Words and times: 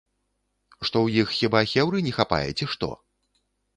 Што 0.75 0.87
ў 1.01 1.07
іх 1.23 1.27
хіба 1.39 1.59
хеўры 1.73 2.01
не 2.07 2.13
хапае, 2.17 2.43
ці 2.59 2.65
што? 2.73 2.91